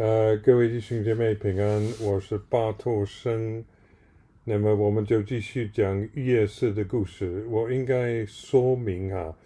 [0.00, 3.62] 呃，各位弟兄姐妹平安，我是巴托生。
[4.44, 7.44] 那么我们就继续讲夜市的故事。
[7.50, 9.36] 我应该说明啊，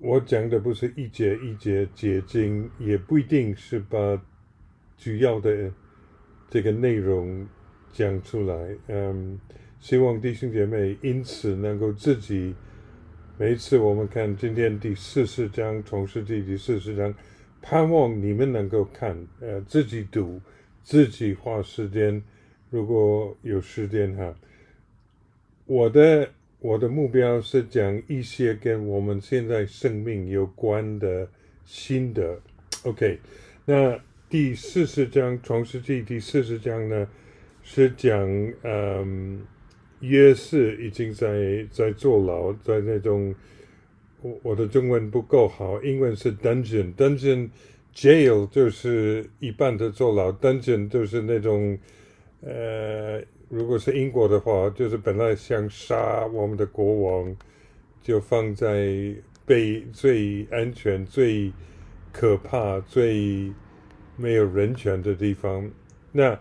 [0.00, 4.20] 我讲的不是一节一节结晶，也不一定是把
[4.96, 5.72] 主要的
[6.50, 7.46] 这个内容
[7.92, 8.76] 讲出来。
[8.88, 9.38] 嗯，
[9.78, 12.52] 希望弟兄姐妹因此能够自己
[13.38, 17.14] 每一次我们看今天第四十章《创世纪》第四十章。
[17.60, 20.40] 盼望你们能够看，呃，自己读，
[20.82, 22.22] 自己花时间，
[22.70, 24.34] 如果有时间哈。
[25.66, 26.30] 我的
[26.60, 31.28] 我的目标是讲一些跟我们现在生命有关的
[31.64, 32.40] 心得。
[32.84, 33.18] OK，
[33.66, 37.08] 那第四十章《创世纪》第四十章呢，
[37.62, 38.18] 是讲
[38.62, 39.44] 嗯，
[40.00, 43.34] 约瑟已经在在坐牢，在那种。
[44.20, 47.50] 我我的中文不够好，英文是 dungeon，dungeon
[47.94, 51.78] jail 就是一般的坐牢，dungeon 就是那种，
[52.40, 57.36] 呃，如果是英国的话，就是本来想杀我们的国王，
[58.02, 59.14] 就放在
[59.46, 61.52] 被最安全、最
[62.12, 63.52] 可怕、最
[64.16, 65.70] 没有人权的地方。
[66.10, 66.38] 那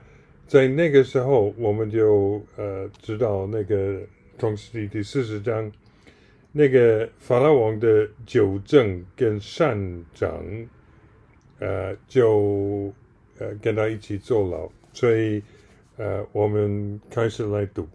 [0.48, 4.02] 在那个时候，我们就呃知道那个
[4.39, 5.72] 创世纪第四十章。
[6.58, 9.77] 那个法老王的九正跟善
[10.11, 10.44] 长，
[11.59, 12.91] 呃，就
[13.38, 15.39] 呃跟他一起坐牢，所以
[15.97, 17.88] 呃，我们开始来读。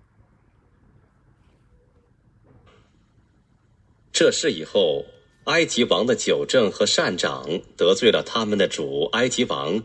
[4.12, 5.04] 这事以后，
[5.46, 7.44] 埃及王的九正和善长
[7.76, 9.82] 得罪了他们的主埃及王，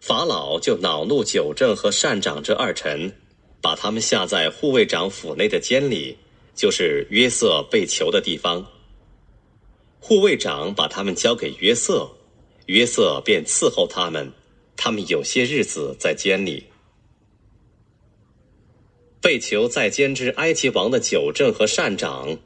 [0.00, 3.12] 法老就恼怒九正和善长这二臣，
[3.60, 6.18] 把他们下在护卫长府内的监里。
[6.54, 8.66] 就是约瑟被囚的地方。
[10.00, 12.10] 护卫长把他们交给约瑟，
[12.66, 14.32] 约瑟便伺候他们。
[14.76, 16.64] 他们有些日子在监里。
[19.20, 22.36] 被囚在监之埃及王的九正和善长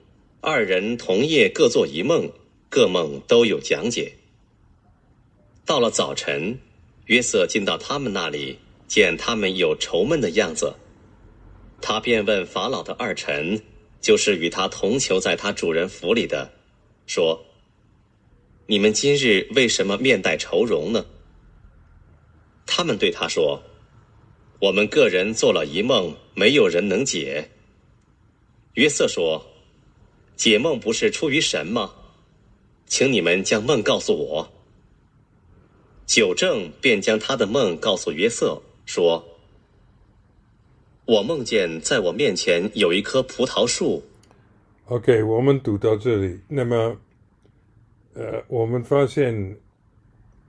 [0.42, 2.30] 二人同夜各做一梦，
[2.68, 4.12] 各梦都有讲解。
[5.64, 6.58] 到了早晨，
[7.06, 10.74] 约瑟进到他们那里，见他们有愁闷的样子，
[11.80, 13.62] 他便问法老的二臣。
[14.00, 16.52] 就是与他同囚在他主人府里的，
[17.06, 17.44] 说
[18.66, 21.06] ：“你们今日为什么面带愁容呢？”
[22.66, 23.62] 他们对他说
[24.60, 27.50] ：“我们个人做了一梦，没有人能解。”
[28.74, 29.46] 约瑟说
[30.36, 31.92] ：“解梦不是出于神吗？
[32.86, 34.52] 请你们将梦告诉我。”
[36.06, 39.35] 九正便将他的梦告诉约瑟，说。
[41.06, 44.02] 我梦见在我面前有一棵葡萄树。
[44.86, 46.40] OK，我们读到这里。
[46.48, 46.96] 那么，
[48.14, 49.56] 呃，我们发现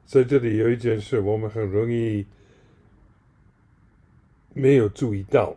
[0.08, 2.26] 在这里有一件事，我们很容易
[4.56, 5.56] 没有注意到。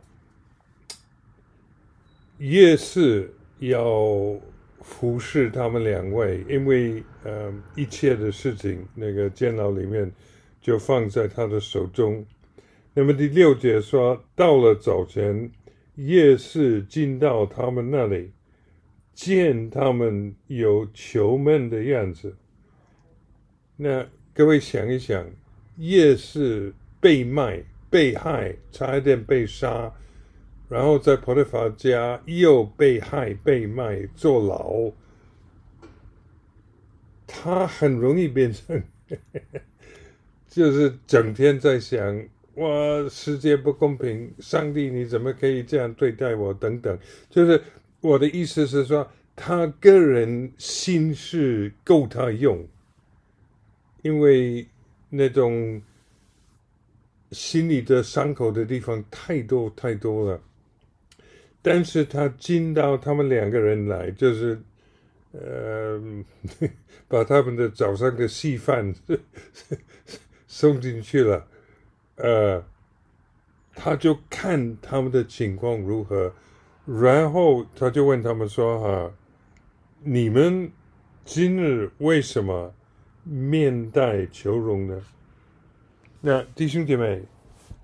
[2.39, 4.39] 夜市要
[4.83, 10.13] 服侍他们两位，因为呃，一切的事情，那个监牢里面
[10.61, 12.23] 就放在他的手中。
[12.93, 15.53] 那么第六节说，到了早晨，
[15.95, 18.33] 夜市进到他们那里，
[19.15, 22.37] 见他们有囚闷的样子。
[23.77, 25.25] 那各位想一想，
[25.77, 29.95] 夜市被卖、被害，差一点被杀，
[30.69, 34.93] 然后在普利法家又被害、被卖、坐牢，
[37.25, 38.83] 他很容易变成，
[40.51, 42.21] 就是整天在想。
[42.61, 46.53] 我世界不公平，上帝你怎么可以这样对待我？
[46.53, 46.99] 等等，
[47.31, 47.59] 就是
[48.03, 52.63] 我的意思是说，他个人心是够他用，
[54.03, 54.69] 因为
[55.09, 55.81] 那种
[57.31, 60.39] 心里的伤口的地方太多太多了。
[61.63, 64.61] 但是他进到他们两个人来，就是
[65.33, 65.99] 呃，
[67.09, 68.95] 把他们的早上的稀饭
[70.47, 71.47] 送进去了。
[72.23, 72.63] 呃，
[73.75, 76.33] 他就看他们的情况如何，
[76.87, 79.11] 然后他就问他们说：“哈，
[80.03, 80.71] 你们
[81.25, 82.75] 今日为什么
[83.25, 85.01] 面带愁容呢？”
[86.21, 87.23] 那弟兄姐妹，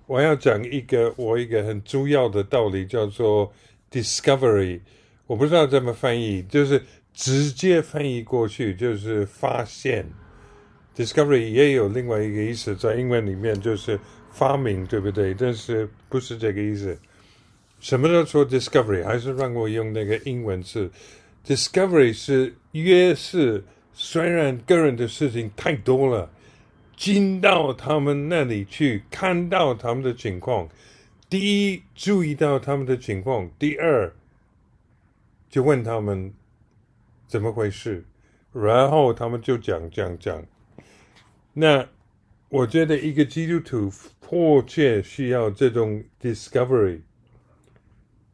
[0.05, 3.51] 我要讲一个我一个很重要的道理，叫做
[3.91, 4.81] “discovery”。
[5.25, 6.81] 我不知道怎么翻译，就是
[7.11, 10.05] 直接翻译过去就是发现。
[10.95, 13.99] discovery 也有另外一个意思，在英文里面就是
[14.31, 15.33] 发明，对不对？
[15.33, 16.97] 但是不是这个意思？
[17.79, 19.03] 什么叫做 discovery？
[19.03, 20.89] 还是让我用那个英文字
[21.45, 23.63] ？discovery 是越是
[23.93, 26.29] 虽然个人的事情太多了，
[26.95, 30.67] 进到他们那里去，看到他们的情况。
[31.29, 34.11] 第一，注意到他们的情况；第二，
[35.49, 36.33] 就问他们
[37.27, 38.03] 怎么回事，
[38.53, 40.43] 然后他们就讲讲讲。
[41.53, 41.87] 那
[42.49, 47.01] 我觉得一个基督徒迫切需要这种 discovery，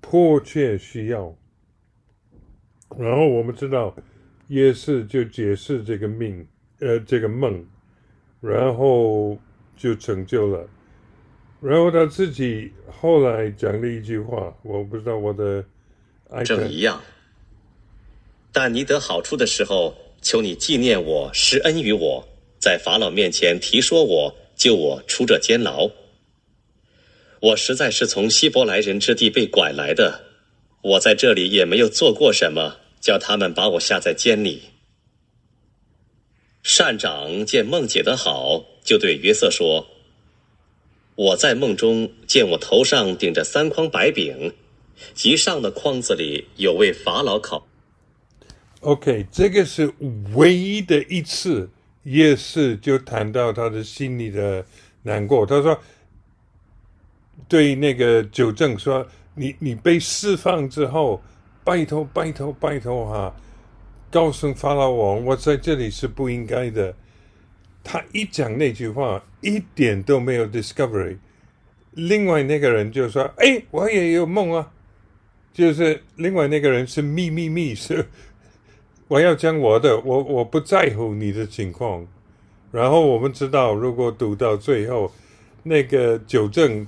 [0.02, 1.36] 迫切需要。
[2.98, 3.96] 然后我们知道，
[4.50, 6.48] 耶稣就解释这个命，
[6.80, 7.66] 呃，这个梦，
[8.40, 9.40] 然后
[9.76, 10.70] 就成就了。
[11.60, 15.66] 然后他自己后来讲了一句话，我不知道我的
[16.46, 17.02] 正一样。
[18.52, 22.28] 但你得好处的时候，求你纪念我，施恩于我，
[22.64, 25.92] 在法老面前提说我，救我出这监牢。
[27.42, 30.24] 我实在是从希伯来人之地被拐来的，
[30.82, 34.62] 我在这里也没有做过什么，叫他们把我下在监里。
[36.62, 39.86] 善长见梦解得好，就对约瑟说。
[41.16, 44.54] 我在梦中见我头上顶着三筐白饼，
[45.14, 47.68] 其上的筐子里有位法老烤。
[48.80, 49.94] OK，这个是
[50.34, 51.70] 唯一的一次，
[52.04, 54.66] 夜市就谈到他的心里的
[55.04, 55.46] 难过。
[55.46, 55.80] 他说
[57.48, 59.06] ：“对那个九正说，
[59.36, 61.22] 你你被释放之后，
[61.64, 63.36] 拜托拜托拜托哈，
[64.12, 66.96] 告诉法老王，我在这里是不应该的。”
[67.84, 71.18] 他一讲那句话，一点都没有 discovery。
[71.92, 74.72] 另外那个人就说：“哎，我也有梦啊。”
[75.54, 78.08] 就是另外那个人是秘密密，是
[79.14, 82.08] 我要讲我的，我我不在乎你的情况。
[82.72, 85.14] 然后我们知道，如果赌到最后，
[85.62, 86.88] 那个九正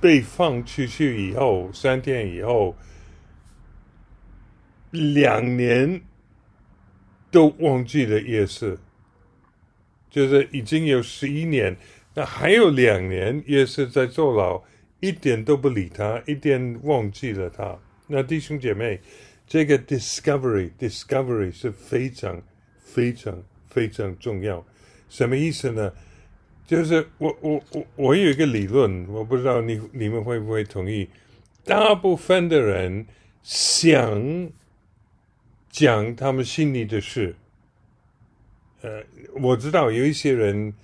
[0.00, 2.74] 被放出去以后，三天以后，
[4.90, 6.00] 两年
[7.30, 8.76] 都忘记了夜市。
[10.10, 11.76] 就是已经有十一年，
[12.14, 14.60] 那还有两年也是在坐牢，
[14.98, 17.78] 一点都不理他，一点忘记了他。
[18.08, 19.00] 那弟兄姐妹，
[19.46, 22.42] 这个 discovery discovery 是非常
[22.78, 24.64] 非常非常重要。
[25.08, 25.92] 什么意思呢？
[26.66, 31.08] 就是我我我我有一个理论，我不知道你你们会不会同意。
[31.64, 33.06] 大部分的人
[33.44, 34.50] 想
[35.70, 37.36] 讲他们心里的事。
[38.82, 39.02] 呃，
[39.40, 40.74] 我知道有一些人，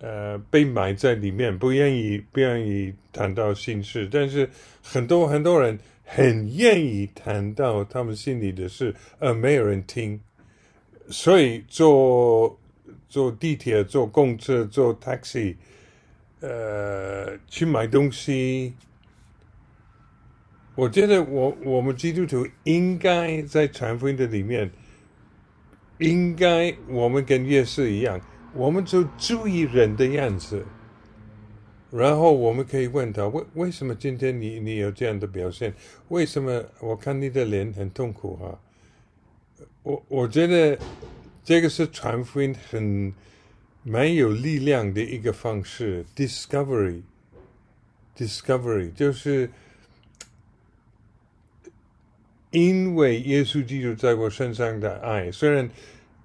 [0.00, 4.48] 呃，被埋在里面，不愿意不愿意谈到心事，但是
[4.82, 5.78] 很多很多人
[6.08, 10.18] 很愿意谈到他们心里的事，而没有人听，
[11.08, 12.58] 所以坐
[13.08, 15.54] 坐地铁、坐公车、坐 taxi，
[16.40, 18.72] 呃，去买东西，
[20.74, 24.70] 我觉得我我们基督徒应该在传福音的里面。
[25.98, 28.20] 应该我们跟夜市一样，
[28.54, 30.64] 我们就注意人的样子，
[31.90, 35.74] 然后我们可以问他为为什么今天你你有这样的表现？
[36.08, 38.60] 为什么我看你的脸很痛苦哈？
[39.82, 40.78] 我我觉得
[41.44, 43.12] 这个是传福音很
[43.82, 49.50] 蛮有力量的一个方式，discovery，discovery 就是。
[52.50, 55.68] 因为耶稣基督在我身上的爱，虽然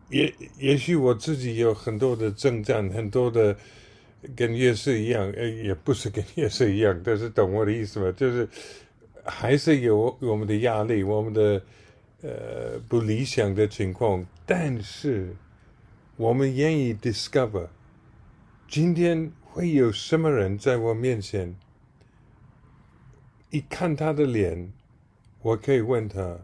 [0.10, 3.58] 也也许我自己有很多的征战，很多的
[4.36, 8.12] 跟耶稣一样，呃，也不是跟耶稣一样，但是懂我的意思吗？
[8.14, 8.48] 就是
[9.24, 11.62] 还是有我们的压力，我们的
[12.22, 15.36] 呃不理想的情况，但是
[16.16, 17.68] 我们愿意 discover，
[18.68, 21.56] 今天会有什么人在我面前，
[23.50, 24.72] 一看他的脸。
[25.42, 26.40] 我可以问他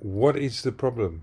[0.00, 1.20] ，What is the problem？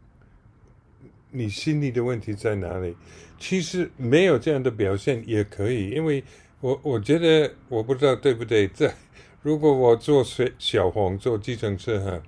[1.31, 2.95] 你心里的问题在哪里？
[3.37, 6.23] 其实没有这样的表现也可以，因为
[6.59, 8.67] 我我觉得我不知道对不对。
[8.69, 8.93] 在
[9.41, 12.21] 如果我坐小小黄坐计程车哈，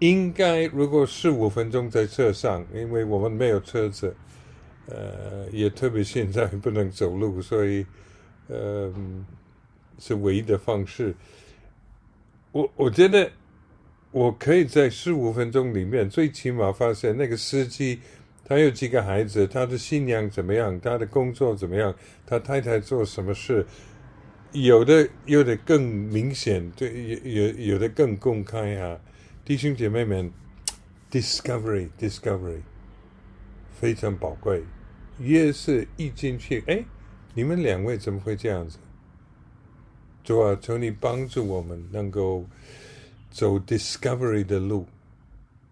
[0.00, 4.14] 应该如果四五分钟在车上，因为我们没有车子，
[4.86, 7.86] 呃，也特别现在不能走路，所以
[8.48, 8.92] 呃
[9.98, 11.14] 是唯一的方式。
[12.52, 13.30] 我我觉得。
[14.16, 18.00] 我可以在十五分钟里面，最起码发现那个司机
[18.46, 21.94] 他有几个孩子，他的信仰怎么样，他的工作怎么样，
[22.24, 23.66] 他太太做什么事，
[24.52, 28.98] 有的有的更明显，对，有有有的更公开啊。
[29.44, 30.32] 弟兄姐妹们
[31.10, 32.62] ，discovery discovery
[33.78, 34.62] 非常宝贵。
[35.18, 36.82] 越是一进去，哎，
[37.34, 38.78] 你们两位怎么会这样子？
[40.24, 42.46] 主啊，求你帮助我们能够。
[43.30, 44.86] 走 discovery 的路，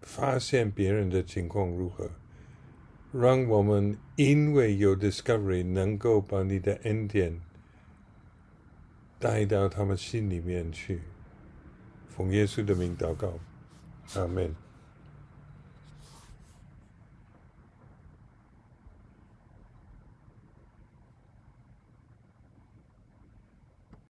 [0.01, 2.09] 发现别人的情况如何，
[3.11, 7.41] 让我们因为有 discovery，能够把你的恩典
[9.19, 11.01] 带到他们心里面去。
[12.09, 13.33] 奉耶稣的名祷告，
[14.13, 14.64] 阿门。